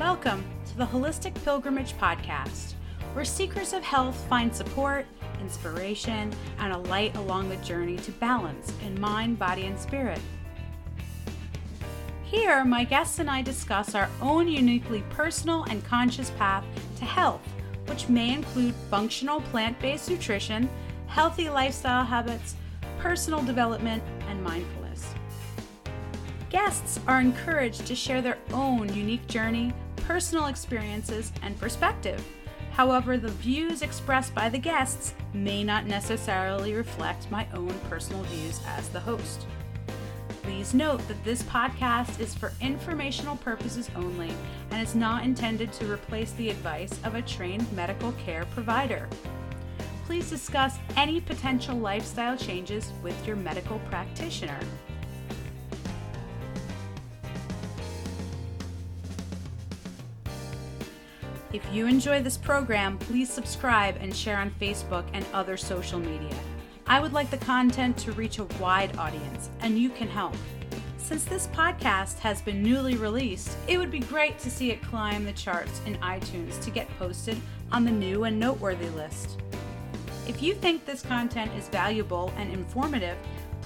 [0.00, 2.72] Welcome to the Holistic Pilgrimage Podcast,
[3.12, 5.04] where seekers of health find support,
[5.42, 10.18] inspiration, and a light along the journey to balance in mind, body, and spirit.
[12.24, 16.64] Here, my guests and I discuss our own uniquely personal and conscious path
[16.96, 17.46] to health,
[17.84, 20.70] which may include functional plant based nutrition,
[21.08, 22.54] healthy lifestyle habits,
[23.00, 25.12] personal development, and mindfulness.
[26.48, 29.74] Guests are encouraged to share their own unique journey,
[30.10, 32.20] personal experiences, and perspective.
[32.72, 38.60] However, the views expressed by the guests may not necessarily reflect my own personal views
[38.66, 39.46] as the host.
[40.42, 44.32] Please note that this podcast is for informational purposes only
[44.72, 49.08] and is not intended to replace the advice of a trained medical care provider.
[50.06, 54.58] Please discuss any potential lifestyle changes with your medical practitioner.
[61.52, 66.36] If you enjoy this program, please subscribe and share on Facebook and other social media.
[66.86, 70.36] I would like the content to reach a wide audience, and you can help.
[70.98, 75.24] Since this podcast has been newly released, it would be great to see it climb
[75.24, 77.36] the charts in iTunes to get posted
[77.72, 79.40] on the new and noteworthy list.
[80.28, 83.16] If you think this content is valuable and informative,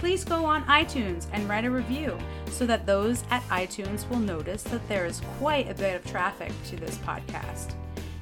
[0.04, 2.18] please go on iTunes and write a review
[2.50, 6.52] so that those at iTunes will notice that there is quite a bit of traffic
[6.62, 7.72] to this podcast.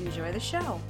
[0.00, 0.80] Enjoy the show.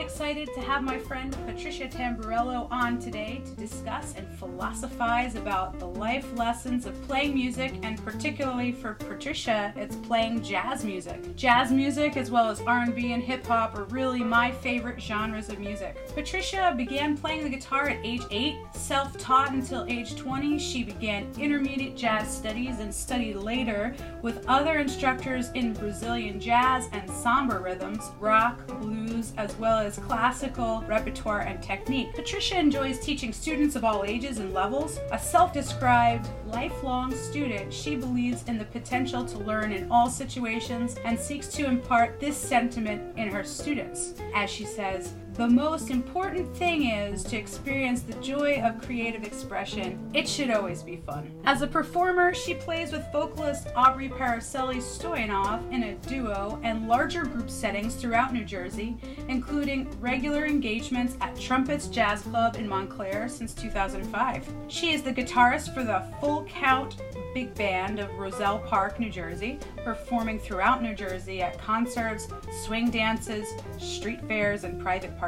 [0.00, 5.86] Excited to have my friend Patricia Tamburello on today to discuss and philosophize about the
[5.86, 11.34] life lessons of playing music, and particularly for Patricia, it's playing jazz music.
[11.36, 15.58] Jazz music, as well as R&B and hip hop, are really my favorite genres of
[15.58, 15.96] music.
[16.14, 18.56] Patricia began playing the guitar at age eight.
[18.74, 25.50] Self-taught until age 20, she began intermediate jazz studies and studied later with other instructors
[25.52, 32.14] in Brazilian jazz and samba rhythms, rock, blues, as well as classical repertoire and technique.
[32.14, 34.98] Patricia enjoys teaching students of all ages and levels.
[35.12, 40.96] A self described lifelong student, she believes in the potential to learn in all situations
[41.04, 44.14] and seeks to impart this sentiment in her students.
[44.34, 49.98] As she says, the most important thing is to experience the joy of creative expression.
[50.14, 51.30] It should always be fun.
[51.44, 57.26] As a performer, she plays with vocalist Aubrey Paracelli Stoyanov in a duo and larger
[57.26, 58.96] group settings throughout New Jersey,
[59.28, 64.48] including regular engagements at Trumpets Jazz Club in Montclair since 2005.
[64.68, 66.96] She is the guitarist for the Full Count
[67.34, 72.28] Big Band of Roselle Park, New Jersey, performing throughout New Jersey at concerts,
[72.64, 73.46] swing dances,
[73.76, 75.25] street fairs, and private parties.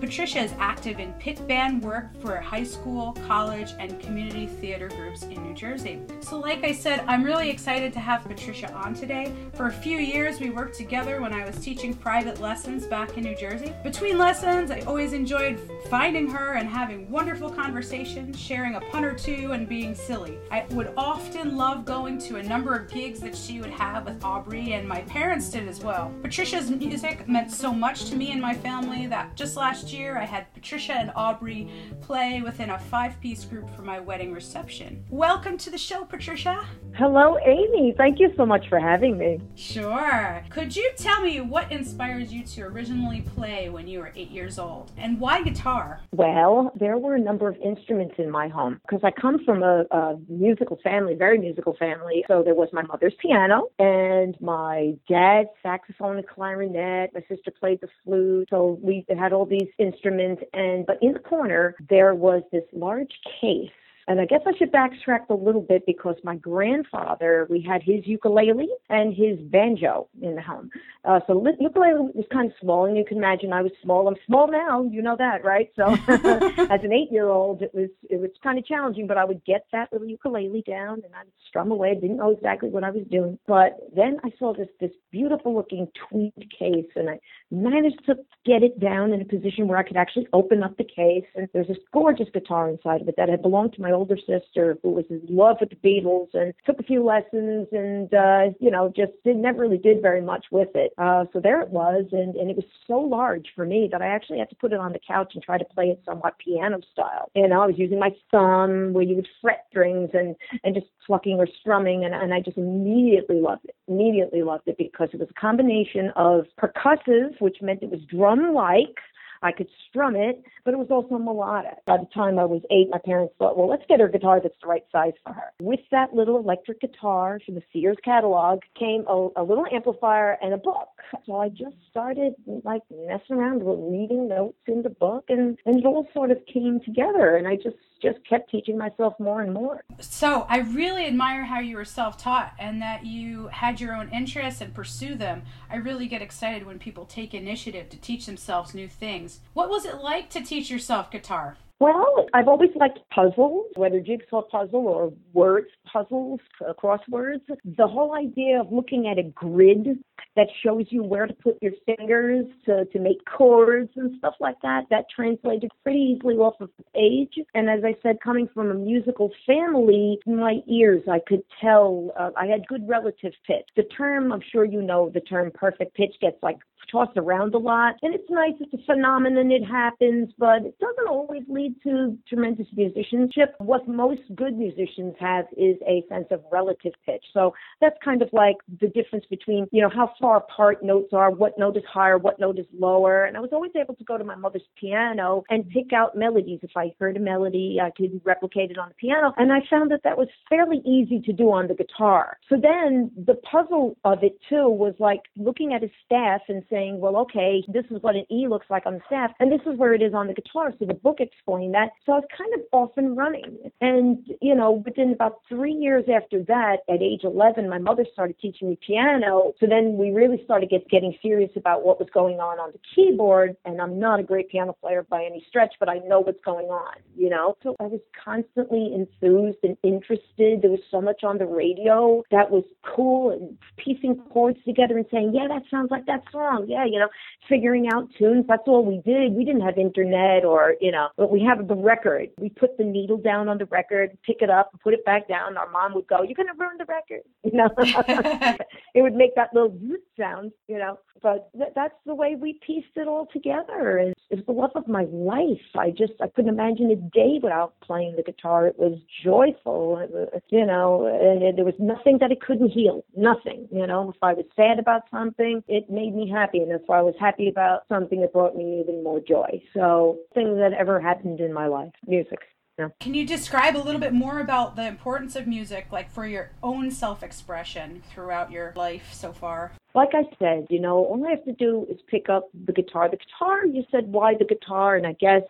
[0.00, 5.22] Patricia is active in pit band work for high school, college, and community theater groups
[5.22, 6.00] in New Jersey.
[6.20, 9.32] So, like I said, I'm really excited to have Patricia on today.
[9.54, 13.24] For a few years, we worked together when I was teaching private lessons back in
[13.24, 13.72] New Jersey.
[13.84, 19.14] Between lessons, I always enjoyed finding her and having wonderful conversations, sharing a pun or
[19.14, 20.38] two, and being silly.
[20.50, 24.24] I would often love going to a number of gigs that she would have with
[24.24, 26.12] Aubrey, and my parents did as well.
[26.22, 30.24] Patricia's music meant so much to me and my family that just last year I
[30.24, 31.70] had Patricia and Aubrey
[32.00, 35.04] play within a five piece group for my wedding reception.
[35.10, 36.64] Welcome to the show, Patricia.
[36.94, 37.94] Hello, Amy.
[37.96, 39.40] Thank you so much for having me.
[39.54, 40.44] Sure.
[40.50, 44.58] Could you tell me what inspired you to originally play when you were eight years
[44.58, 46.00] old, and why guitar?
[46.12, 49.84] Well, there were a number of instruments in my home because I come from a,
[49.90, 52.24] a musical family, very musical family.
[52.28, 57.10] So there was my mother's piano and my dad's saxophone and clarinet.
[57.14, 58.48] My sister played the flute.
[58.50, 60.42] So we had all these instruments.
[60.52, 63.70] And but in the corner there was this large case
[64.08, 68.06] and I guess I should backtrack a little bit because my grandfather, we had his
[68.06, 70.70] ukulele and his banjo in the home.
[71.04, 74.08] Uh, so li- ukulele was kind of small, and you can imagine I was small.
[74.08, 75.70] I'm small now, you know that, right?
[75.76, 79.66] So as an eight-year-old, it was it was kind of challenging, but I would get
[79.72, 81.90] that little ukulele down and I would strum away.
[81.90, 85.88] I Didn't know exactly what I was doing, but then I saw this this beautiful-looking
[86.08, 87.20] tweed case, and I
[87.50, 90.84] managed to get it down in a position where I could actually open up the
[90.84, 91.24] case.
[91.34, 94.16] And there's this gorgeous guitar inside of it that had belonged to my my older
[94.16, 98.54] sister, who was in love with the Beatles, and took a few lessons, and uh,
[98.60, 100.92] you know, just did never really did very much with it.
[100.98, 104.06] Uh, so there it was, and and it was so large for me that I
[104.06, 106.80] actually had to put it on the couch and try to play it somewhat piano
[106.92, 107.30] style.
[107.34, 110.34] You know, I was using my thumb where you would fret strings and
[110.64, 113.76] and just plucking or strumming, and and I just immediately loved it.
[113.88, 118.54] Immediately loved it because it was a combination of percussive, which meant it was drum
[118.54, 118.98] like
[119.42, 121.84] I could strum it, but it was also melodic.
[121.86, 124.40] By the time I was eight, my parents thought, well, let's get her a guitar
[124.40, 125.52] that's the right size for her.
[125.60, 130.54] With that little electric guitar from the Sears catalog came a, a little amplifier and
[130.54, 130.88] a book.
[131.26, 132.34] So I just started
[132.64, 136.38] like messing around with reading notes in the book, and, and it all sort of
[136.46, 137.36] came together.
[137.36, 139.84] And I just just kept teaching myself more and more.
[140.00, 144.08] So I really admire how you were self taught and that you had your own
[144.10, 145.42] interests and pursue them.
[145.70, 149.31] I really get excited when people take initiative to teach themselves new things.
[149.54, 151.56] What was it like to teach yourself guitar?
[151.82, 157.40] Well, I've always liked puzzles, whether jigsaw puzzle or words puzzles, uh, crosswords.
[157.64, 159.98] The whole idea of looking at a grid
[160.36, 164.54] that shows you where to put your fingers to, to make chords and stuff like
[164.62, 167.44] that, that translated pretty easily off of the page.
[167.52, 172.30] And as I said, coming from a musical family, my ears, I could tell uh,
[172.36, 173.66] I had good relative pitch.
[173.74, 176.58] The term, I'm sure you know, the term perfect pitch gets like
[176.90, 177.96] tossed around a lot.
[178.02, 182.66] And it's nice, it's a phenomenon, it happens, but it doesn't always lead to tremendous
[182.76, 183.54] musicianship.
[183.58, 187.24] What most good musicians have is a sense of relative pitch.
[187.32, 191.30] So that's kind of like the difference between, you know, how far apart notes are,
[191.30, 193.24] what note is higher, what note is lower.
[193.24, 196.60] And I was always able to go to my mother's piano and pick out melodies.
[196.62, 199.32] If I heard a melody, I could replicate it on the piano.
[199.36, 202.38] And I found that that was fairly easy to do on the guitar.
[202.48, 207.00] So then the puzzle of it too was like looking at a staff and saying,
[207.00, 209.78] well, okay, this is what an E looks like on the staff, and this is
[209.78, 210.72] where it is on the guitar.
[210.78, 211.18] So the book
[211.52, 211.90] explained that.
[212.06, 213.70] So I was kind of off and running.
[213.80, 218.36] And, you know, within about three years after that, at age 11, my mother started
[218.40, 219.52] teaching me piano.
[219.60, 222.80] So then we really started get, getting serious about what was going on on the
[222.94, 223.56] keyboard.
[223.64, 226.66] And I'm not a great piano player by any stretch, but I know what's going
[226.66, 227.56] on, you know?
[227.62, 230.62] So I was constantly enthused and interested.
[230.62, 232.64] There was so much on the radio that was
[232.94, 236.98] cool and piecing chords together and saying, yeah, that sounds like that song yeah, you
[236.98, 237.08] know,
[237.48, 238.44] figuring out tunes.
[238.48, 239.34] That's all we did.
[239.34, 242.30] We didn't have internet or, you know, but we have the record.
[242.38, 245.56] We put the needle down on the record, pick it up, put it back down.
[245.56, 247.22] Our mom would go, you're going to ruin the record.
[247.44, 247.68] You know,
[248.94, 249.76] it would make that little
[250.18, 253.98] sound, you know, but th- that's the way we pieced it all together.
[253.98, 255.60] And it's the love of my life.
[255.78, 258.66] I just, I couldn't imagine a day without playing the guitar.
[258.66, 260.08] It was joyful,
[260.48, 263.04] you know, and it, there was nothing that it couldn't heal.
[263.14, 266.58] Nothing, you know, if I was sad about something, it made me happy.
[266.60, 269.62] And if I was happy about something, it brought me even more joy.
[269.74, 272.38] So, things that ever happened in my life, music.
[272.82, 272.88] Yeah.
[272.98, 276.50] Can you describe a little bit more about the importance of music, like for your
[276.62, 279.72] own self expression throughout your life so far?
[279.94, 283.08] Like I said, you know, all I have to do is pick up the guitar.
[283.08, 284.96] The guitar, you said, why the guitar?
[284.96, 285.42] And I guess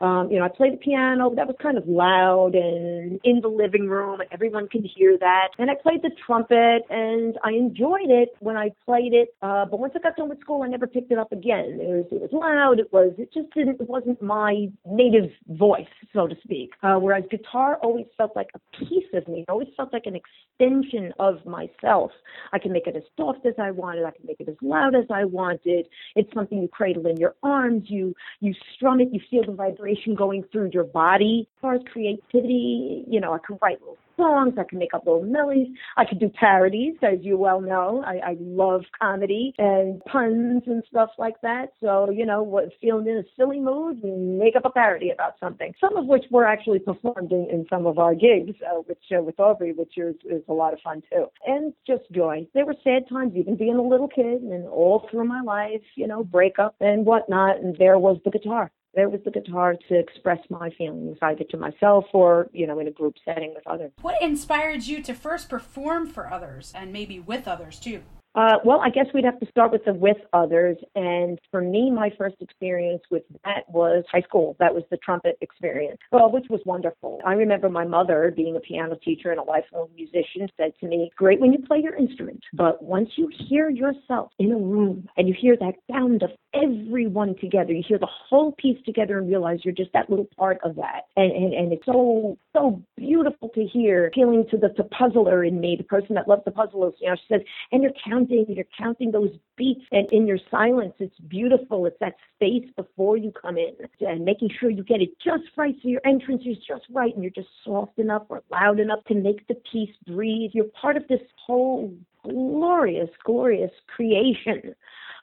[0.00, 1.34] um, you know, I played the piano.
[1.34, 5.48] That was kind of loud and in the living room, and everyone could hear that.
[5.58, 9.34] And I played the trumpet, and I enjoyed it when I played it.
[9.42, 11.78] Uh, but once I got done with school, I never picked it up again.
[11.80, 12.78] It was it was loud.
[12.78, 13.80] It was it just didn't.
[13.80, 16.72] It wasn't my native voice, so to speak.
[16.82, 19.40] Uh, whereas guitar always felt like a piece of me.
[19.40, 22.12] It always felt like an extension of myself.
[22.52, 24.04] I can make it as soft as I wanted.
[24.04, 25.88] I can make it as loud as I wanted.
[26.14, 27.84] It's something you cradle in your arms.
[27.88, 29.08] You you strum it.
[29.12, 31.48] You feel the vibration vibration going through your body.
[31.56, 35.06] As far as creativity, you know, I can write little songs, I can make up
[35.06, 38.02] little melodies, I can do parodies, as you well know.
[38.04, 41.72] I, I love comedy and puns and stuff like that.
[41.80, 45.72] So, you know, what feeling in a silly mood, make up a parody about something.
[45.80, 49.22] Some of which were actually performed in, in some of our gigs, uh, which uh,
[49.22, 51.26] with Aubrey, which is, is a lot of fun too.
[51.46, 52.46] And just joy.
[52.54, 56.08] There were sad times, even being a little kid, and all through my life, you
[56.08, 57.58] know, breakup and whatnot.
[57.58, 61.56] And there was the guitar there was the guitar to express my feelings either to
[61.56, 63.92] myself or you know in a group setting with others.
[64.00, 68.02] What inspired you to first perform for others and maybe with others too
[68.38, 70.76] uh, well, I guess we'd have to start with the with others.
[70.94, 74.54] And for me, my first experience with that was high school.
[74.60, 77.20] That was the trumpet experience, well, which was wonderful.
[77.26, 81.10] I remember my mother, being a piano teacher and a lifelong musician, said to me,
[81.16, 85.26] Great when you play your instrument, but once you hear yourself in a room and
[85.26, 89.58] you hear that sound of everyone together, you hear the whole piece together and realize
[89.64, 91.02] you're just that little part of that.
[91.16, 95.60] And, and, and it's so, so beautiful to hear, appealing to the, the puzzler in
[95.60, 96.94] me, the person that loves the puzzles.
[97.00, 97.40] You know, she says,
[97.72, 101.86] and you're counting counting, you're counting those beats, and in your silence, it's beautiful.
[101.86, 105.74] It's that space before you come in, and making sure you get it just right
[105.82, 109.14] so your entrance is just right, and you're just soft enough or loud enough to
[109.14, 110.50] make the piece breathe.
[110.54, 111.92] You're part of this whole
[112.22, 114.74] glorious, glorious creation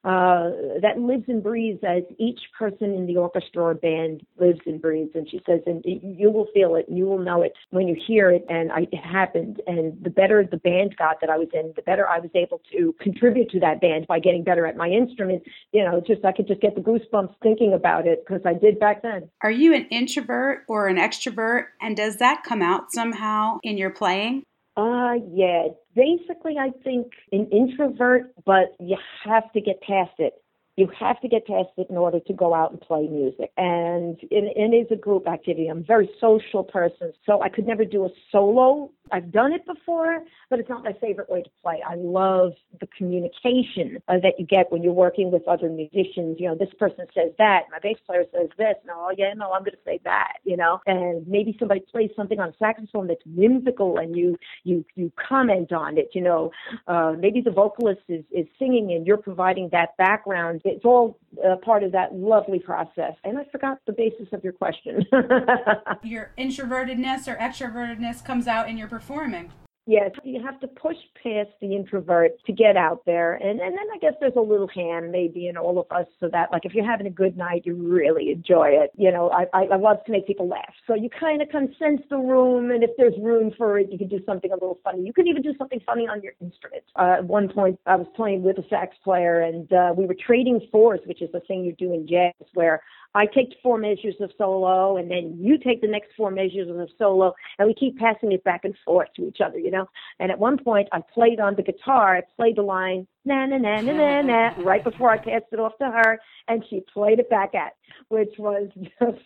[0.06, 0.52] uh,
[0.84, 5.10] that lives and breathes as each person in the orchestra or band lives and breathes.
[5.16, 7.98] And she says, and you will feel it, and you will know it when you
[8.06, 8.46] hear it.
[8.48, 9.62] And I, it happened.
[9.66, 12.62] And the better the band got that I was in, the better I was able
[12.72, 15.42] to contribute to that band by getting better at my instrument.
[15.72, 18.80] You know, just I could just get the goosebumps thinking about it because I did
[18.80, 19.28] back then.
[19.42, 21.66] Are you an introvert or an extrovert?
[21.82, 24.44] And does that come out somehow in your playing?
[24.78, 25.68] Uh, yeah.
[25.96, 30.34] Basically, I think an introvert, but you have to get past it.
[30.78, 33.52] You have to get past it in order to go out and play music.
[33.56, 35.68] And it, it is a group activity.
[35.68, 39.66] I'm a very social person, so I could never do a solo I've done it
[39.66, 41.82] before, but it's not my favorite way to play.
[41.88, 46.38] I love the communication uh, that you get when you're working with other musicians.
[46.40, 48.76] You know, this person says that, my bass player says this.
[48.86, 50.38] No, yeah, no, I'm going to say that.
[50.44, 55.12] You know, and maybe somebody plays something on saxophone that's whimsical, and you you you
[55.16, 56.10] comment on it.
[56.14, 56.52] You know,
[56.88, 60.62] uh, maybe the vocalist is is singing, and you're providing that background.
[60.66, 63.14] It's all uh, part of that lovely process.
[63.24, 65.06] And I forgot the basis of your question.
[66.04, 69.52] your introvertedness or extrovertedness comes out in your performing.
[69.88, 73.36] Yes, you have to push past the introvert to get out there.
[73.36, 76.28] And and then I guess there's a little hand maybe in all of us so
[76.32, 78.90] that like if you're having a good night, you really enjoy it.
[78.98, 80.74] You know, I I, I love to make people laugh.
[80.88, 84.00] So you kind of can sense the room and if there's room for it, you
[84.00, 85.04] can do something a little funny.
[85.04, 86.84] You can even do something funny on your instrument.
[86.96, 90.16] Uh, at one point I was playing with a sax player and uh, we were
[90.16, 92.82] trading fours, which is the thing you do in jazz where
[93.16, 96.90] I take four measures of solo, and then you take the next four measures of
[96.98, 99.88] solo, and we keep passing it back and forth to each other, you know.
[100.20, 102.18] And at one point, I played on the guitar.
[102.18, 105.60] I played the line na na na na na na right before I passed it
[105.60, 106.20] off to her,
[106.50, 107.74] and she played it back at,
[108.10, 109.24] which was just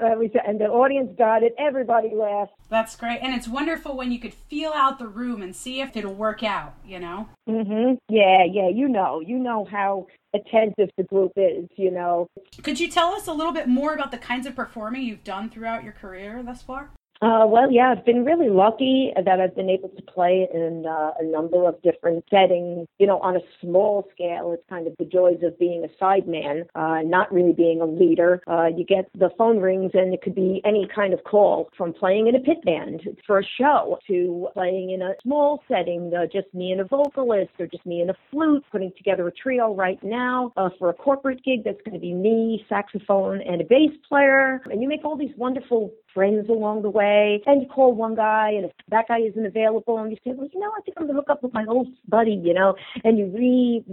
[0.00, 1.54] uh, and the audience got it.
[1.56, 2.52] Everybody laughed.
[2.68, 5.96] That's great, and it's wonderful when you could feel out the room and see if
[5.96, 6.74] it'll work out.
[6.84, 7.28] You know.
[7.48, 7.98] Mhm.
[8.08, 8.68] Yeah, yeah.
[8.68, 11.68] You know, you know how attentive the group is.
[11.76, 12.28] You know.
[12.62, 15.50] Could you tell us a little bit more about the kinds of performing you've done
[15.50, 16.90] throughout your career thus far?
[17.22, 21.12] Uh, well, yeah, I've been really lucky that I've been able to play in uh,
[21.18, 22.88] a number of different settings.
[22.98, 26.64] You know, on a small scale, it's kind of the joys of being a sideman,
[26.74, 28.42] uh, not really being a leader.
[28.46, 31.92] Uh, you get the phone rings, and it could be any kind of call from
[31.92, 36.26] playing in a pit band for a show to playing in a small setting, uh,
[36.26, 39.72] just me and a vocalist, or just me and a flute, putting together a trio
[39.72, 43.64] right now uh, for a corporate gig that's going to be me, saxophone, and a
[43.64, 44.60] bass player.
[44.66, 47.42] And you make all these wonderful friends along the way.
[47.46, 50.48] And you call one guy, and if that guy isn't available, and you say, well,
[50.52, 52.74] you know, I think I'm going to hook up with my old buddy, you know,
[53.02, 53.84] and you re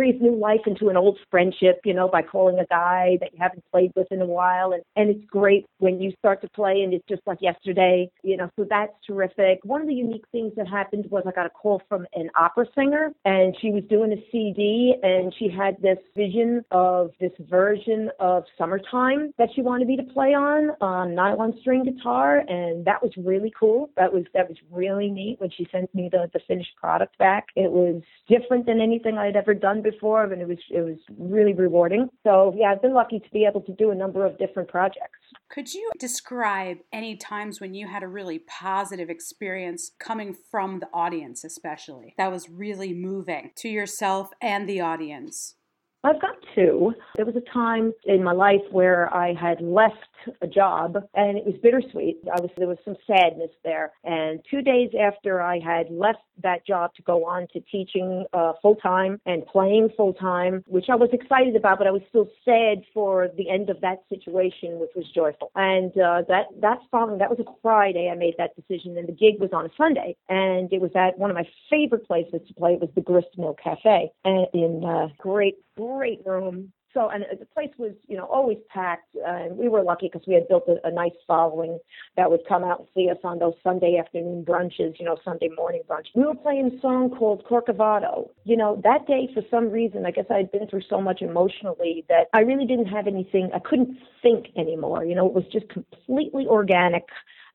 [0.00, 3.38] breathe new life into an old friendship, you know, by calling a guy that you
[3.38, 4.72] haven't played with in a while.
[4.72, 8.38] And, and it's great when you start to play and it's just like yesterday, you
[8.38, 9.58] know, so that's terrific.
[9.62, 12.64] One of the unique things that happened was I got a call from an opera
[12.74, 18.08] singer and she was doing a CD and she had this vision of this version
[18.20, 22.38] of Summertime that she wanted me to play on, on nylon string guitar.
[22.48, 23.90] And that was really cool.
[23.98, 27.48] That was, that was really neat when she sent me the, the finished product back.
[27.54, 31.54] It was different than anything I'd ever done before, and it was it was really
[31.54, 32.08] rewarding.
[32.24, 35.18] So yeah, I've been lucky to be able to do a number of different projects.
[35.50, 40.88] Could you describe any times when you had a really positive experience coming from the
[40.92, 45.56] audience, especially that was really moving to yourself and the audience?
[46.02, 46.94] I've got two.
[47.16, 49.96] There was a time in my life where I had left
[50.40, 52.18] a job and it was bittersweet.
[52.26, 53.92] I was there was some sadness there.
[54.04, 58.52] And 2 days after I had left that job to go on to teaching uh,
[58.62, 62.28] full time and playing full time, which I was excited about, but I was still
[62.44, 65.50] sad for the end of that situation, which was joyful.
[65.54, 69.12] And uh, that that's following that was a Friday I made that decision, and the
[69.12, 72.54] gig was on a Sunday, and it was at one of my favorite places to
[72.54, 72.72] play.
[72.72, 76.72] It was the Grist Mill Cafe, and in uh, great great room.
[76.92, 79.14] So, and the place was, you know, always packed.
[79.14, 81.78] Uh, and we were lucky because we had built a, a nice following
[82.16, 85.50] that would come out and see us on those Sunday afternoon brunches, you know, Sunday
[85.56, 86.06] morning brunch.
[86.16, 88.30] We were playing a song called Corcovado.
[88.44, 91.22] You know, that day, for some reason, I guess I had been through so much
[91.22, 95.04] emotionally that I really didn't have anything, I couldn't think anymore.
[95.04, 97.04] You know, it was just completely organic.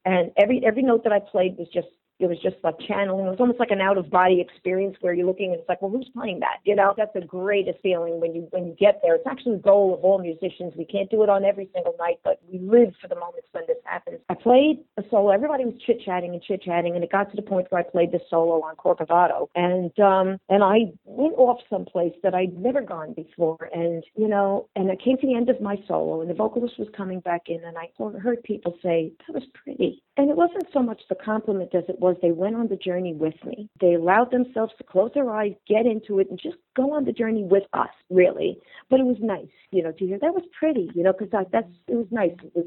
[0.06, 1.88] And every every note that I played was just
[2.20, 3.26] it was just like channeling.
[3.26, 5.82] It was almost like an out of body experience where you're looking and it's like,
[5.82, 6.60] well, who's playing that?
[6.64, 9.16] You know, that's the greatest feeling when you when you get there.
[9.16, 10.74] It's actually the goal of all musicians.
[10.78, 13.66] We can't do it on every single night, but we live for the moments when
[13.68, 14.20] this happens.
[14.30, 15.32] I played a solo.
[15.32, 17.84] Everybody was chit chatting and chit chatting, and it got to the point where I
[17.84, 22.82] played the solo on Corcovado, and um, and I went off someplace that I'd never
[22.82, 26.30] gone before, and you know, and I came to the end of my solo, and
[26.30, 30.30] the vocalist was coming back in, and I heard people say that was pretty, and
[30.30, 33.70] it wasn't so much the compliment as it they went on the journey with me.
[33.82, 37.12] They allowed themselves to close their eyes, get into it, and just go on the
[37.12, 38.60] journey with us, really.
[38.90, 41.68] But it was nice, you know, to hear that was pretty, you know, because that's
[41.88, 42.32] it was nice.
[42.44, 42.66] It was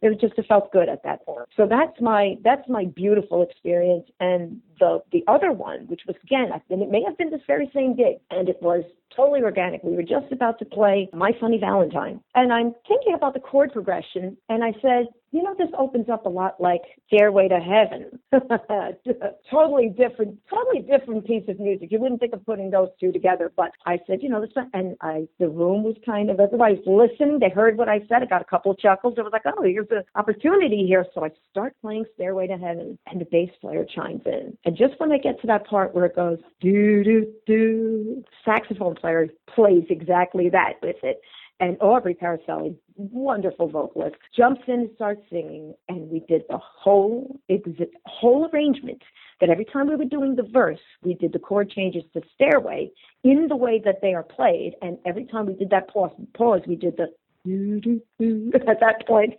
[0.00, 1.48] it was just it felt good at that point.
[1.56, 4.08] So that's my that's my beautiful experience.
[4.20, 7.70] And the the other one, which was again, and it may have been this very
[7.74, 9.82] same gig, and it was totally organic.
[9.82, 13.72] We were just about to play My Funny Valentine, and I'm thinking about the chord
[13.72, 18.18] progression, and I said, you know, this opens up a lot like Stairway to Heaven.
[19.50, 21.90] totally different, totally different piece of music.
[21.90, 24.96] You wouldn't think of putting those two together, but I said, you know, this, and
[25.00, 27.38] I, the room was kind of, everybody's listening.
[27.40, 28.22] They heard what I said.
[28.22, 29.14] I got a couple of chuckles.
[29.16, 31.06] It was like, oh, here's an opportunity here.
[31.14, 34.56] So I start playing Stairway to Heaven, and the bass player chimes in.
[34.64, 38.94] And just when I get to that part where it goes, do, do, do, saxophone
[38.94, 41.20] player plays exactly that with it.
[41.62, 47.38] And Aubrey Paracelli, wonderful vocalist, jumps in and starts singing, and we did the whole
[47.48, 49.00] exit, whole arrangement.
[49.40, 52.90] That every time we were doing the verse, we did the chord changes to stairway
[53.22, 56.62] in the way that they are played, and every time we did that pause, pause
[56.66, 57.06] we did the
[57.44, 59.34] at that point,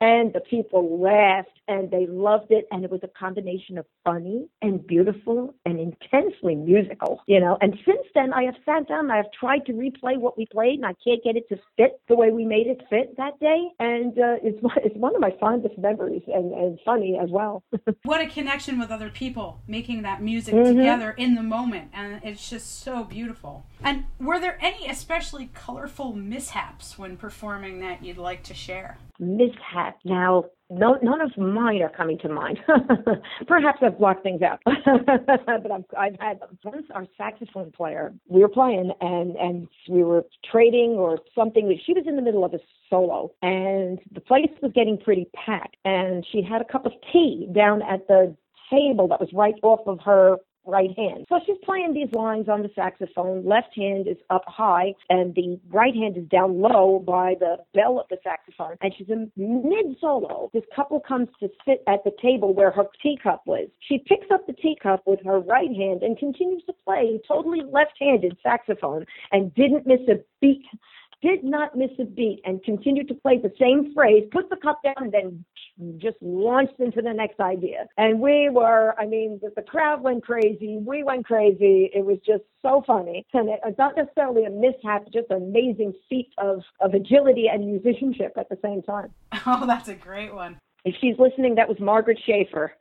[0.00, 4.48] and the people laughed and they loved it, and it was a combination of funny
[4.62, 7.58] and beautiful and intensely musical, you know.
[7.60, 10.76] And since then, I have sat down, I have tried to replay what we played,
[10.76, 13.68] and I can't get it to fit the way we made it fit that day,
[13.78, 17.62] and uh, it's it's one of my fondest memories and, and funny as well.
[18.04, 20.76] what a connection with other people, making that music mm-hmm.
[20.76, 23.66] together in the moment, and it's just so beautiful.
[23.84, 28.96] And were there any especially colorful mishaps when performing that you'd like to share?
[29.18, 29.98] Mishap.
[30.04, 32.60] Now, no, none of mine are coming to mind.
[33.48, 38.14] Perhaps I've blocked things out, but I've, I've had once our saxophone player.
[38.28, 41.76] We were playing and and we were trading or something.
[41.84, 45.76] She was in the middle of a solo, and the place was getting pretty packed.
[45.84, 48.36] And she had a cup of tea down at the
[48.70, 51.26] table that was right off of her right hand.
[51.28, 53.44] So she's playing these lines on the saxophone.
[53.44, 57.98] Left hand is up high, and the right hand is down low by the bell
[57.98, 58.76] of the saxophone.
[58.80, 60.50] And she's in mid solo.
[60.52, 63.68] This couple comes to sit at the table where her teacup was.
[63.80, 67.92] She picks up the teacup with her right hand and continues to play totally left
[68.00, 70.64] handed saxophone and didn't miss a beat
[71.22, 74.82] did not miss a beat and continued to play the same phrase, put the cup
[74.82, 75.44] down, and then
[75.98, 77.86] just launched into the next idea.
[77.96, 80.78] And we were, I mean, the, the crowd went crazy.
[80.84, 81.90] We went crazy.
[81.94, 83.26] It was just so funny.
[83.32, 87.66] And it, it's not necessarily a mishap, just an amazing feat of, of agility and
[87.66, 89.10] musicianship at the same time.
[89.44, 90.56] Oh, that's a great one.
[90.84, 92.72] If she's listening, that was Margaret Schaefer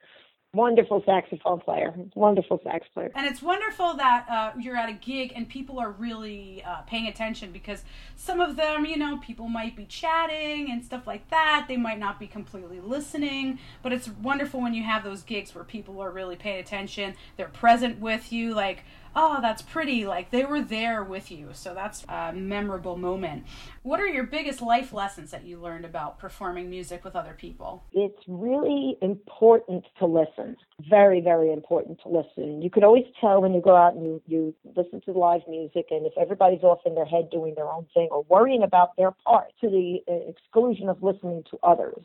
[0.54, 3.12] wonderful saxophone player, wonderful sax player.
[3.16, 7.08] And it's wonderful that uh, you're at a gig and people are really uh, paying
[7.08, 7.84] attention because
[8.18, 11.66] some of them, you know, people might be chatting and stuff like that.
[11.70, 15.64] They might not be completely listening, but it's wonderful when you have those gigs where
[15.64, 17.16] people are really paying attention.
[17.38, 18.84] They're present with you, like
[19.16, 20.06] oh, that's pretty.
[20.06, 21.50] Like they were there with you.
[21.54, 23.46] So that's a memorable moment.
[23.84, 27.84] What are your biggest life lessons that you learned about performing music with other people?
[27.94, 30.58] It's really important to listen.
[30.90, 32.62] Very, very important to listen.
[32.62, 35.88] You could always tell when you go out and you, you listen to live music,
[35.92, 39.12] and if everybody's off in their head doing their own thing or worrying about their
[39.26, 42.04] part to the uh, exclusion of listening to others.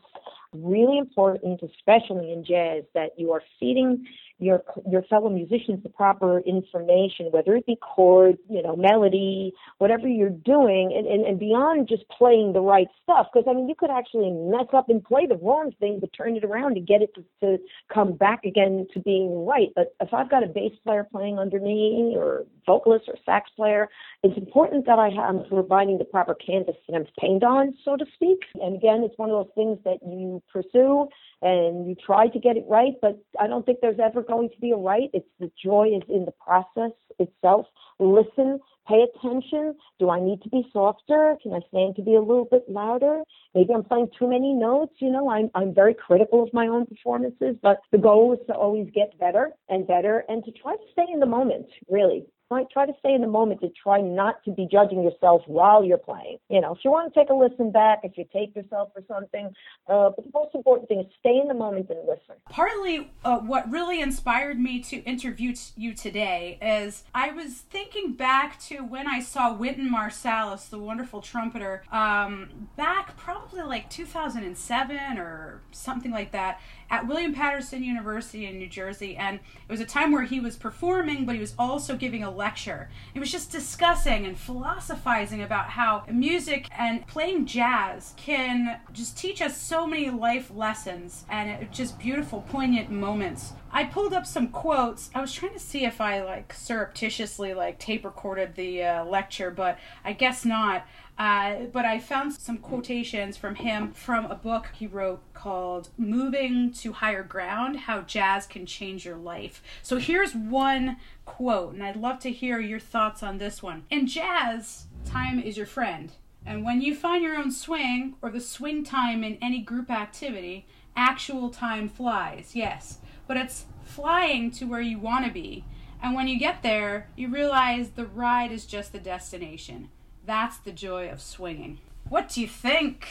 [0.63, 4.05] Really important, especially in jazz, that you are feeding
[4.39, 10.07] your your fellow musicians the proper information, whether it be chord, you know, melody, whatever
[10.07, 13.27] you're doing, and, and, and beyond just playing the right stuff.
[13.33, 16.37] Because I mean, you could actually mess up and play the wrong thing, but turn
[16.37, 17.57] it around and get it to, to
[17.91, 19.69] come back again to being right.
[19.75, 23.89] But if I've got a bass player playing under me, or vocalist or sax player,
[24.23, 28.05] it's important that I am providing the proper canvas that I'm painted on, so to
[28.13, 28.39] speak.
[28.55, 31.07] And again, it's one of those things that you pursue
[31.41, 34.59] and you try to get it right, but I don't think there's ever going to
[34.59, 35.09] be a right.
[35.13, 37.67] It's the joy is in the process itself.
[37.99, 39.75] Listen, pay attention.
[39.99, 41.37] Do I need to be softer?
[41.41, 43.21] Can I stand to be a little bit louder?
[43.53, 44.95] Maybe I'm playing too many notes.
[44.99, 48.53] You know, I'm I'm very critical of my own performances, but the goal is to
[48.53, 52.65] always get better and better and to try to stay in the moment, really Right?
[52.71, 55.97] Try to stay in the moment to try not to be judging yourself while you're
[55.97, 56.37] playing.
[56.49, 59.03] You know, if you want to take a listen back, if you take yourself for
[59.07, 59.53] something,
[59.87, 62.35] uh, but the most important thing is stay in the moment and listen.
[62.49, 68.13] Partly, uh, what really inspired me to interview t- you today is I was thinking
[68.13, 75.17] back to when I saw Wynton Marsalis, the wonderful trumpeter, um, back probably like 2007
[75.17, 79.15] or something like that at William Paterson University in New Jersey.
[79.17, 82.31] And it was a time where he was performing, but he was also giving a
[82.31, 82.89] lecture.
[83.13, 89.41] He was just discussing and philosophizing about how music and playing jazz can just teach
[89.41, 93.53] us so many life lessons and just beautiful, poignant moments.
[93.71, 95.09] I pulled up some quotes.
[95.13, 99.51] I was trying to see if I like surreptitiously like tape recorded the uh, lecture,
[99.51, 100.85] but I guess not.
[101.17, 106.71] Uh, but I found some quotations from him from a book he wrote called Moving
[106.73, 109.63] to Higher Ground How Jazz Can Change Your Life.
[109.81, 113.83] So here's one quote, and I'd love to hear your thoughts on this one.
[113.89, 116.11] In jazz, time is your friend.
[116.45, 120.67] And when you find your own swing or the swing time in any group activity,
[120.95, 122.99] actual time flies, yes.
[123.27, 125.65] But it's flying to where you want to be.
[126.01, 129.89] And when you get there, you realize the ride is just the destination.
[130.27, 131.79] That's the joy of swinging.
[132.09, 133.07] What do you think?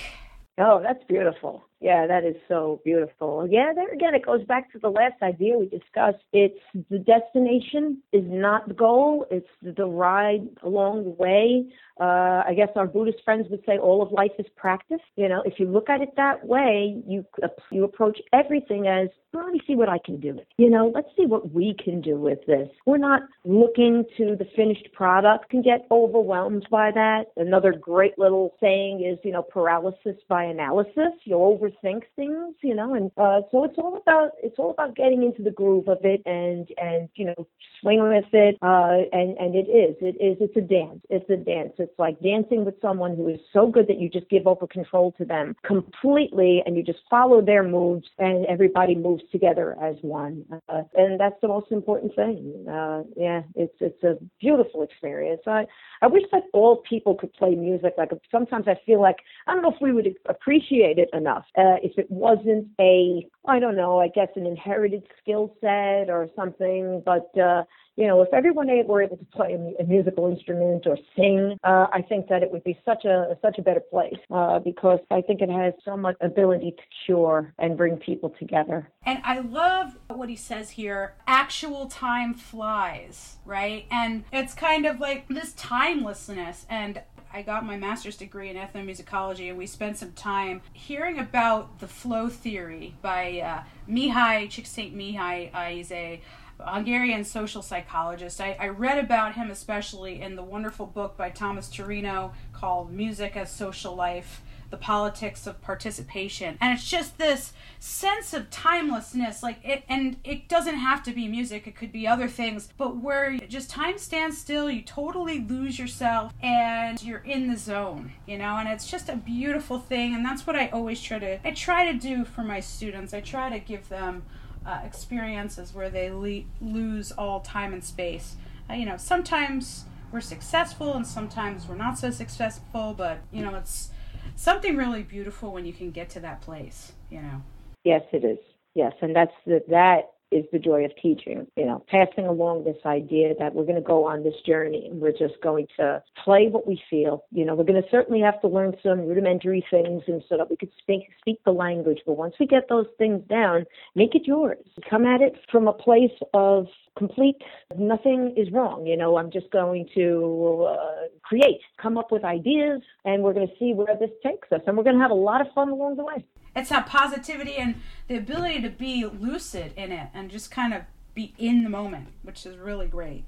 [0.58, 1.64] Oh, that's beautiful.
[1.80, 3.48] Yeah, that is so beautiful.
[3.50, 6.22] Yeah, there again, it goes back to the last idea we discussed.
[6.34, 11.72] It's the destination is not the goal, it's the ride along the way.
[11.98, 15.00] Uh, I guess our Buddhist friends would say all of life is practice.
[15.16, 17.24] You know, if you look at it that way, you
[17.70, 20.38] you approach everything as let me see what I can do.
[20.56, 22.68] You know, let's see what we can do with this.
[22.86, 25.50] We're not looking to the finished product.
[25.50, 27.26] Can get overwhelmed by that.
[27.36, 31.12] Another great little saying is, you know, paralysis by analysis.
[31.24, 35.22] You'll overthink things, you know, and uh, so it's all about it's all about getting
[35.22, 37.46] into the groove of it and and you know
[37.80, 38.56] swing with it.
[38.62, 41.00] Uh, and and it is it is it's a dance.
[41.10, 41.72] It's a dance.
[41.98, 45.24] Like dancing with someone who is so good that you just give over control to
[45.24, 50.44] them completely, and you just follow their moves, and everybody moves together as one.
[50.68, 52.66] Uh, and that's the most important thing.
[52.68, 55.42] Uh, yeah, it's it's a beautiful experience.
[55.46, 55.66] I
[56.02, 57.94] I wish that all people could play music.
[57.98, 61.76] Like sometimes I feel like I don't know if we would appreciate it enough uh,
[61.82, 67.02] if it wasn't a I don't know I guess an inherited skill set or something.
[67.04, 67.64] But uh,
[67.96, 72.02] you know, if everyone were able to play a, musical instrument or sing, uh, I
[72.02, 75.40] think that it would be such a such a better place uh, because I think
[75.40, 78.90] it has so much ability to cure and bring people together.
[79.04, 81.14] And I love what he says here.
[81.26, 83.86] Actual time flies, right?
[83.90, 89.50] And it's kind of like this timelessness and I got my master's degree in ethnomusicology,
[89.50, 95.50] and we spent some time hearing about the flow theory by uh, Mihaly Csikszentmihalyi.
[95.52, 96.22] Uh, he's a
[96.58, 98.40] Hungarian social psychologist.
[98.40, 103.36] I, I, read about him especially in the wonderful book by Thomas Turino called Music
[103.36, 106.56] as Social Life The Politics of Participation.
[106.60, 111.28] And it's just this sense of timelessness, like it, and it doesn't have to be
[111.28, 115.78] music, it could be other things, but where just time stands still, you totally lose
[115.78, 120.14] yourself and you're in the zone, you know, and it's just a beautiful thing.
[120.14, 123.12] And that's what I always try to, I try to do for my students.
[123.12, 124.22] I try to give them
[124.66, 128.36] uh, experiences where they le- lose all time and space.
[128.68, 133.54] Uh, you know, sometimes we're successful and sometimes we're not so successful, but you know,
[133.54, 133.90] it's
[134.34, 136.92] something really beautiful when you can get to that place.
[137.10, 137.42] You know.
[137.84, 138.38] Yes, it is.
[138.74, 142.76] Yes, and that's the, that is the joy of teaching, you know, passing along this
[142.84, 146.48] idea that we're going to go on this journey and we're just going to play
[146.48, 147.24] what we feel.
[147.30, 150.50] You know, we're going to certainly have to learn some rudimentary things and so that
[150.50, 152.00] we could speak speak the language.
[152.04, 154.58] But once we get those things down, make it yours.
[154.88, 157.36] Come at it from a place of complete
[157.78, 158.86] nothing is wrong.
[158.86, 163.46] You know, I'm just going to uh, create, come up with ideas, and we're going
[163.46, 164.60] to see where this takes us.
[164.66, 166.24] And we're going to have a lot of fun along the way.
[166.56, 170.82] It's that positivity and the ability to be lucid in it and just kind of
[171.14, 173.24] be in the moment, which is really great.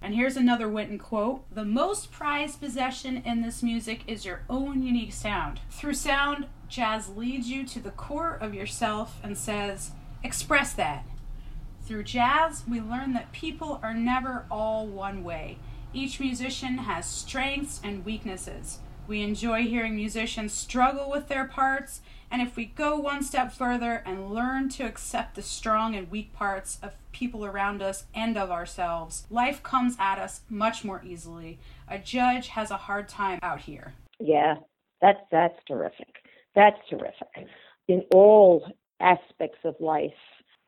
[0.00, 4.82] And here's another Wynton quote The most prized possession in this music is your own
[4.82, 5.60] unique sound.
[5.70, 9.90] Through sound, jazz leads you to the core of yourself and says,
[10.24, 11.04] Express that.
[11.82, 15.58] Through jazz, we learn that people are never all one way.
[15.92, 18.78] Each musician has strengths and weaknesses.
[19.06, 24.02] We enjoy hearing musicians struggle with their parts and if we go one step further
[24.06, 28.50] and learn to accept the strong and weak parts of people around us and of
[28.50, 31.58] ourselves, life comes at us much more easily.
[31.88, 33.94] A judge has a hard time out here.
[34.20, 34.54] Yeah,
[35.02, 36.14] that's that's terrific.
[36.54, 37.48] That's terrific.
[37.88, 38.64] In all
[39.00, 40.12] aspects of life,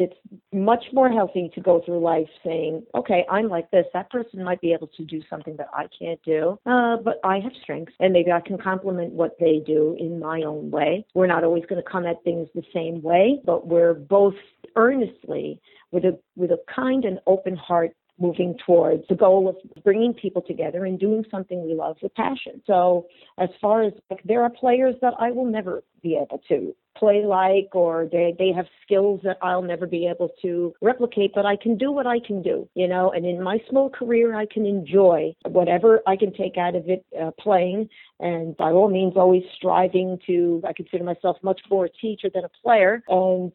[0.03, 3.87] It's much more healthy to go through life saying, okay, I'm like this.
[3.93, 7.38] That person might be able to do something that I can't do, uh, but I
[7.38, 11.07] have strengths, and maybe I can complement what they do in my own way.
[11.15, 14.35] We're not always going to come at things the same way, but we're both
[14.77, 15.61] earnestly
[15.93, 20.43] with a with a kind and open heart moving towards the goal of bringing people
[20.43, 22.62] together and doing something we love with passion.
[22.67, 23.07] So,
[23.38, 27.25] as far as like, there are players that I will never be able to play
[27.25, 31.57] like or they they have skills that I'll never be able to replicate but I
[31.57, 33.11] can do what I can do you know?
[33.11, 37.05] And in my small career I can enjoy whatever I can take out of it
[37.21, 37.88] uh, playing
[38.21, 42.45] and by all means always striving to I consider myself much more a teacher than
[42.45, 43.53] a player and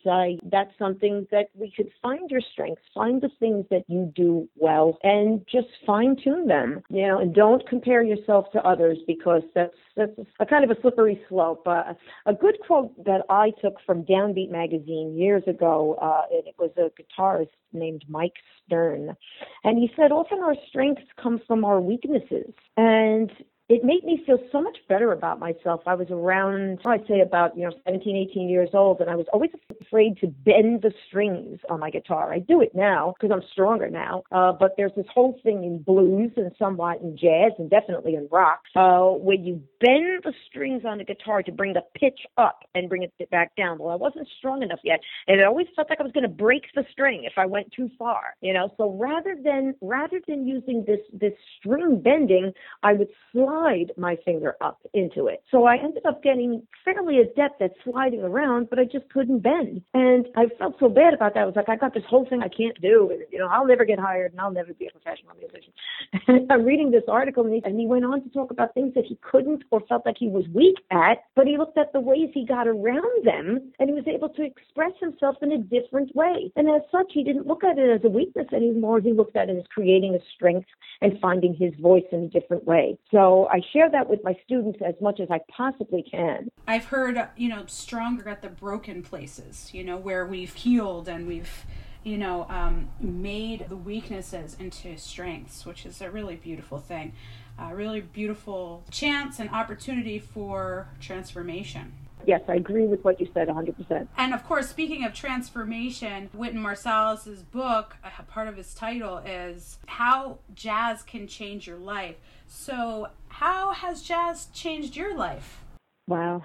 [0.52, 4.98] that's something that we could find your strengths find the things that you do well
[5.04, 7.20] and just fine tune them you know?
[7.20, 11.64] And don't compare yourself to others because that's that's a kind of a slippery slope
[11.68, 11.94] uh,
[12.26, 16.72] a good quote that I took from Downbeat magazine years ago, uh, and it was
[16.78, 18.34] a guitarist named Mike
[18.66, 19.16] Stern.
[19.64, 22.54] And he said, often our strengths come from our weaknesses.
[22.76, 23.32] And
[23.70, 25.82] it made me feel so much better about myself.
[25.86, 29.26] I was around, I'd say about, you know, 17, 18 years old, and I was
[29.34, 29.52] always
[29.82, 32.34] afraid to bend the strings on my guitar.
[32.34, 34.24] I do it now because I'm stronger now.
[34.32, 38.30] Uh, but there's this whole thing in blues and somewhat in jazz and definitely in
[38.32, 42.60] rock, uh, where you bend the strings on the guitar to bring the pitch up
[42.74, 43.80] and bring it back down.
[43.80, 46.30] Well, I wasn't strong enough yet, and it always felt like I was going to
[46.30, 48.74] break the string if I went too far, you know.
[48.78, 54.18] So rather than rather than using this this string bending, I would slide slide my
[54.26, 55.44] finger up into it.
[55.52, 59.82] So I ended up getting fairly adept at sliding around, but I just couldn't bend.
[59.94, 61.42] And I felt so bad about that.
[61.42, 63.10] I was like, I got this whole thing I can't do.
[63.12, 66.48] And, you know, I'll never get hired and I'll never be a professional musician.
[66.52, 69.06] I'm reading this article and he, and he went on to talk about things that
[69.06, 72.30] he couldn't or felt like he was weak at, but he looked at the ways
[72.34, 76.52] he got around them and he was able to express himself in a different way.
[76.56, 79.00] And as such, he didn't look at it as a weakness anymore.
[79.00, 80.68] He looked at it as creating a strength
[81.02, 82.98] and finding his voice in a different way.
[83.12, 86.50] So I share that with my students as much as I possibly can.
[86.68, 91.28] I've heard, you know, stronger at the broken places, you know, where we've healed and
[91.28, 91.66] we've,
[92.04, 97.14] you know, um, made the weaknesses into strengths, which is a really beautiful thing.
[97.60, 101.94] A really beautiful chance and opportunity for transformation
[102.28, 104.08] yes, I agree with what you said 100%.
[104.18, 109.80] And of course, speaking of transformation, Wynton Marsalis's book, a part of his title is
[109.88, 112.18] How Jazz Can Change Your Life.
[112.46, 115.62] So, how has jazz changed your life?
[116.08, 116.44] Wow.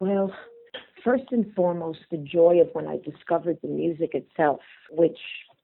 [0.00, 0.32] Well,
[1.04, 5.18] first and foremost, the joy of when I discovered the music itself, which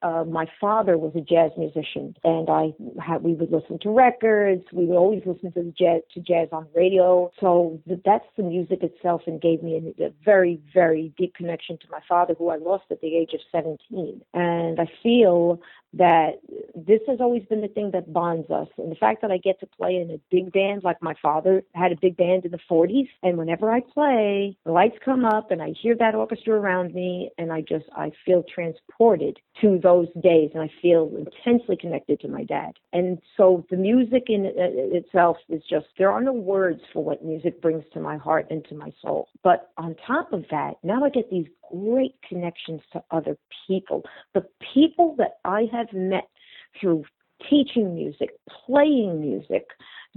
[0.04, 4.62] uh, my father was a jazz musician, and I had, we would listen to records.
[4.70, 7.32] We would always listen to jazz to jazz on radio.
[7.40, 11.86] So that's the music itself, and gave me a, a very very deep connection to
[11.90, 14.20] my father, who I lost at the age of 17.
[14.34, 15.60] And I feel
[15.96, 16.40] that
[16.74, 18.68] this has always been the thing that bonds us.
[18.78, 21.62] And the fact that I get to play in a big band, like my father
[21.74, 25.50] had a big band in the 40s, and whenever I play, the lights come up
[25.50, 30.08] and I hear that orchestra around me, and I just, I feel transported to those
[30.22, 32.72] days, and I feel intensely connected to my dad.
[32.92, 37.24] And so the music in uh, itself is just, there are no words for what
[37.24, 39.28] music brings to my heart and to my soul.
[39.42, 44.02] But on top of that, now I get these great connections to other people.
[44.34, 46.28] The people that I have met
[46.80, 47.04] through
[47.48, 48.30] teaching music,
[48.66, 49.66] playing music,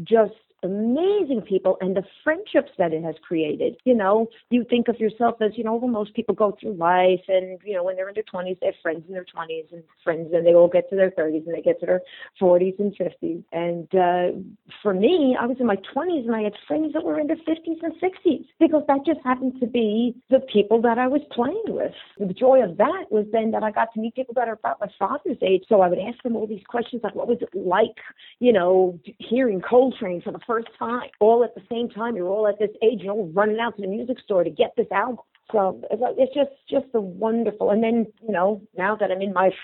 [0.03, 3.77] just amazing people and the friendships that it has created.
[3.85, 7.21] You know, you think of yourself as, you know, well, most people go through life
[7.27, 9.83] and, you know, when they're in their 20s, they have friends in their 20s and
[10.03, 12.01] friends and they all get to their 30s and they get to their
[12.41, 13.43] 40s and 50s.
[13.51, 14.39] And uh,
[14.81, 17.37] for me, I was in my 20s and I had friends that were in their
[17.37, 21.63] 50s and 60s because that just happened to be the people that I was playing
[21.67, 21.93] with.
[22.17, 24.79] The joy of that was then that I got to meet people that are about
[24.79, 25.63] my father's age.
[25.69, 27.97] So I would ask them all these questions like, what was it like,
[28.39, 32.15] you know, hearing Coltrane for the first time, all at the same time.
[32.15, 34.73] You're all at this age, you're all running out to the music store to get
[34.75, 35.17] this album.
[35.51, 37.69] So it's just just a wonderful.
[37.69, 39.51] And then you know now that I'm in my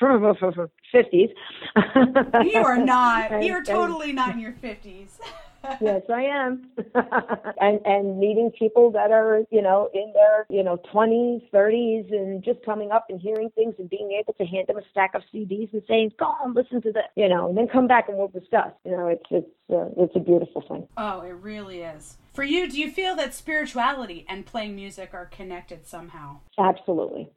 [0.91, 1.29] fifties,
[2.43, 3.43] you are not.
[3.43, 5.19] You're totally not in your fifties.
[5.81, 6.69] yes, I am.
[7.59, 12.43] and and meeting people that are, you know, in their, you know, 20s, 30s and
[12.43, 15.21] just coming up and hearing things and being able to hand them a stack of
[15.33, 18.17] CDs and saying, "Go on, listen to this," you know, and then come back and
[18.17, 18.71] we'll discuss.
[18.85, 20.87] You know, it's it's uh, it's a beautiful thing.
[20.97, 22.17] Oh, it really is.
[22.33, 26.39] For you, do you feel that spirituality and playing music are connected somehow?
[26.57, 27.29] Absolutely.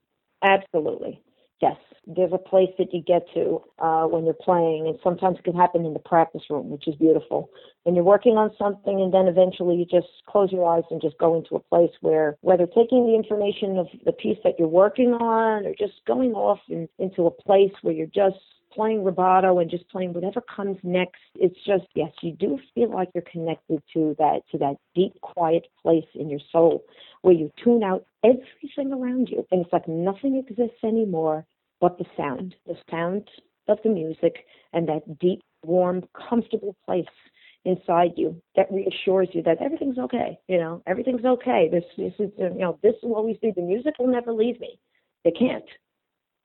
[0.43, 1.23] Absolutely
[1.62, 5.45] Yes, there's a place that you get to uh, when you're playing, and sometimes it
[5.45, 7.51] can happen in the practice room, which is beautiful.
[7.85, 11.16] When you're working on something, and then eventually you just close your eyes and just
[11.19, 15.14] go into a place where, whether taking the information of the piece that you're working
[15.14, 18.37] on, or just going off in, into a place where you're just
[18.77, 21.23] playing rubato and just playing whatever comes next.
[21.35, 25.67] It's just yes, you do feel like you're connected to that to that deep, quiet
[25.83, 26.85] place in your soul
[27.23, 31.45] where you tune out everything around you, and it's like nothing exists anymore
[31.81, 33.29] but the sound, the sound
[33.69, 37.05] of the music, and that deep, warm, comfortable place
[37.65, 40.39] inside you that reassures you that everything's okay.
[40.49, 41.69] You know, everything's okay.
[41.71, 43.51] This, this is, you know, this will always be.
[43.55, 44.79] The music will never leave me.
[45.25, 45.65] It can't.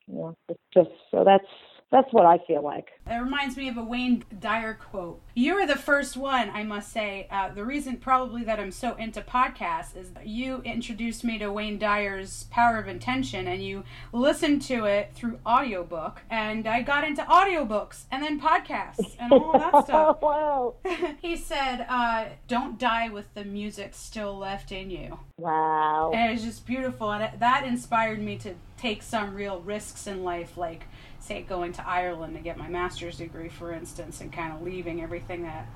[0.08, 1.46] You know, it's just so that's
[1.92, 2.88] that's what I feel like.
[3.06, 5.22] It reminds me of a Wayne Dyer quote.
[5.36, 7.28] You were the first one, I must say.
[7.30, 11.78] Uh, the reason probably that I'm so into podcasts is you introduced me to Wayne
[11.78, 16.22] Dyer's Power of Intention and you listened to it through audiobook.
[16.30, 20.18] And I got into audiobooks and then podcasts and all that stuff.
[20.22, 20.76] wow.
[21.22, 25.20] he said, uh, Don't die with the music still left in you.
[25.38, 26.12] Wow.
[26.14, 27.12] And it was just beautiful.
[27.12, 30.88] And it, that inspired me to take some real risks in life, like
[31.20, 35.04] say going to Ireland to get my master's degree, for instance, and kind of leaving
[35.04, 35.68] everything that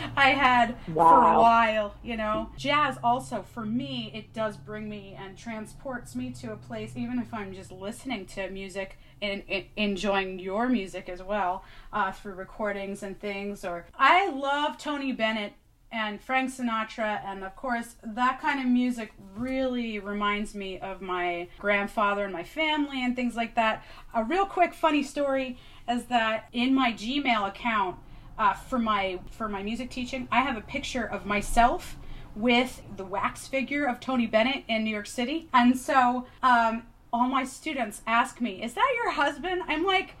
[0.16, 1.08] I had wow.
[1.08, 2.50] for a while, you know.
[2.56, 7.20] Jazz also, for me, it does bring me and transports me to a place, even
[7.20, 12.34] if I'm just listening to music and, and enjoying your music as well uh, through
[12.34, 13.64] recordings and things.
[13.64, 15.52] Or I love Tony Bennett
[15.92, 21.48] and Frank Sinatra, and of course, that kind of music really reminds me of my
[21.58, 23.84] grandfather and my family and things like that.
[24.14, 27.96] A real quick funny story is that in my Gmail account
[28.38, 31.96] uh, for my for my music teaching, I have a picture of myself
[32.36, 37.28] with the wax figure of Tony Bennett in New York City, and so um, all
[37.28, 40.14] my students ask me, "Is that your husband?" I'm like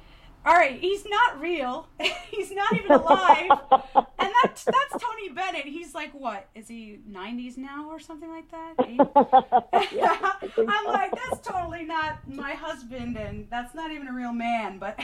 [0.44, 1.86] all right, he's not real.
[2.30, 3.50] he's not even alive.
[4.18, 5.66] and that's that's Tony Bennett.
[5.66, 6.48] He's like what?
[6.54, 8.74] Is he 90s now or something like that?
[9.92, 14.78] yeah, I'm like that's totally not my husband and that's not even a real man,
[14.78, 14.98] but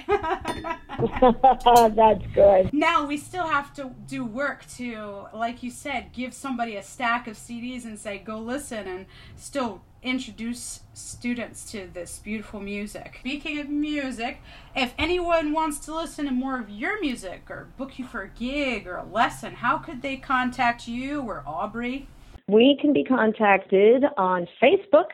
[1.95, 2.73] That's good.
[2.73, 7.29] Now we still have to do work to like you said, give somebody a stack
[7.29, 9.05] of CDs and say go listen and
[9.37, 13.17] still introduce students to this beautiful music.
[13.21, 14.41] Speaking of music,
[14.75, 18.29] if anyone wants to listen to more of your music or book you for a
[18.29, 22.09] gig or a lesson, how could they contact you or Aubrey?
[22.49, 25.11] We can be contacted on Facebook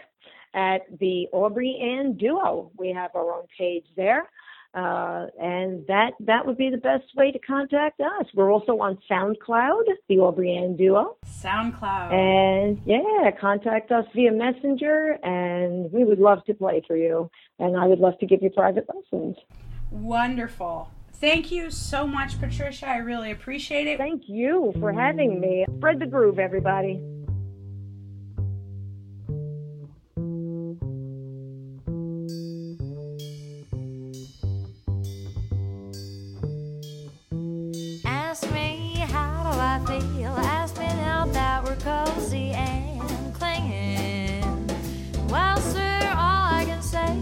[0.54, 2.70] at the Aubrey Ann Duo.
[2.76, 4.28] We have our own page there.
[4.74, 8.26] Uh, and that that would be the best way to contact us.
[8.34, 11.16] We're also on SoundCloud, the Aubrey Ann Duo.
[11.26, 12.12] SoundCloud.
[12.12, 17.30] And yeah, contact us via Messenger, and we would love to play for you.
[17.58, 19.36] And I would love to give you private lessons.
[19.90, 20.90] Wonderful.
[21.14, 22.88] Thank you so much, Patricia.
[22.88, 23.98] I really appreciate it.
[23.98, 25.66] Thank you for having me.
[25.76, 27.00] Spread the groove, everybody.
[41.72, 44.42] We're cozy and clinging.
[45.28, 47.16] Well, sir, all I can say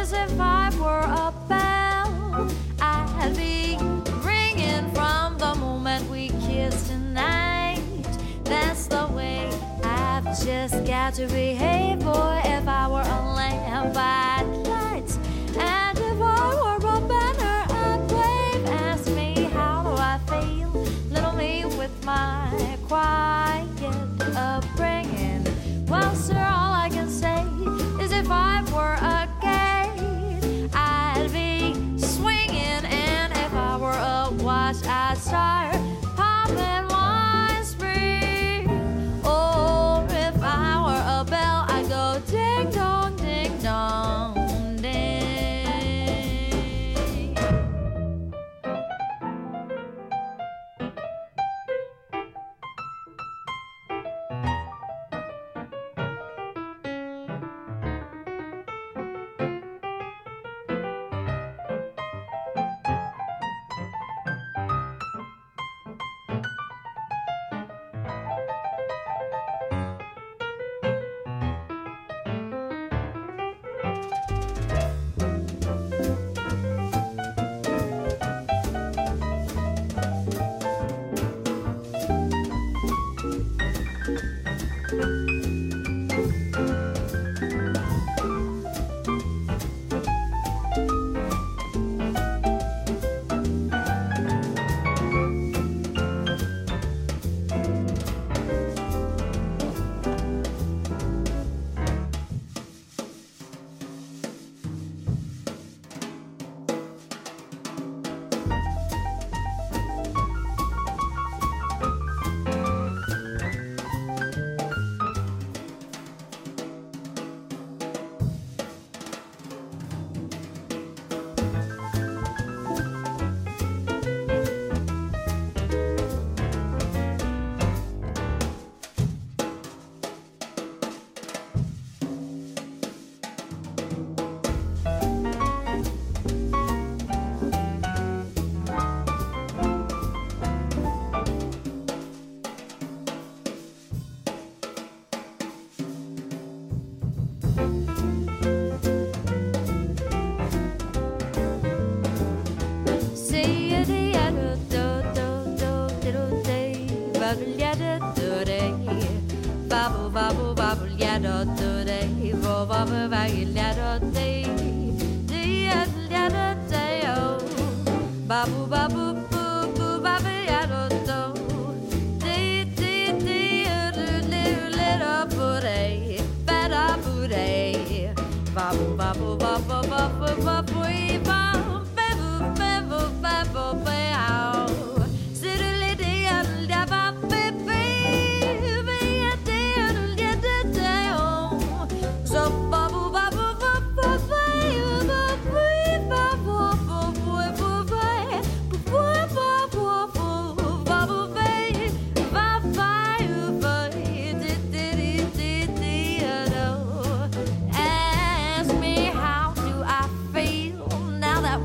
[0.00, 2.48] is if I were a bell,
[2.80, 3.76] I'd be
[4.24, 7.82] ringing from the moment we kissed tonight.
[8.44, 9.50] That's the way
[9.82, 12.45] I've just got to behave, boy.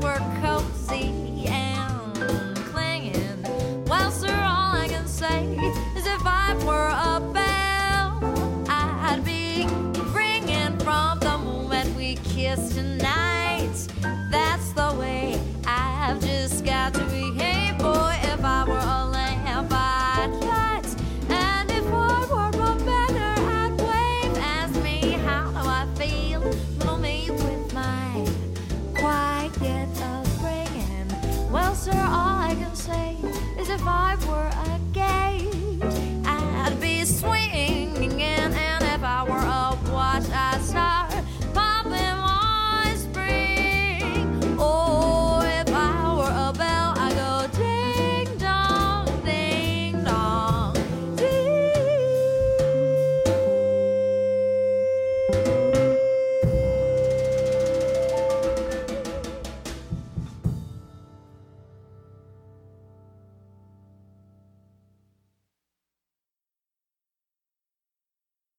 [0.02, 1.11] We're cozy